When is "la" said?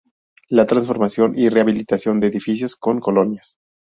0.49-0.65